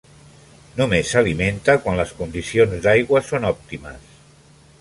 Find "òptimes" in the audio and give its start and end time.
3.55-4.13